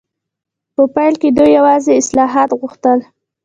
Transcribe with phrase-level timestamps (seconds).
[0.75, 2.99] په پیل کې دوی یوازې اصلاحات غوښتل.